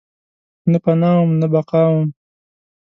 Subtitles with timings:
[0.71, 2.07] نه پناه وم، نه بقاوم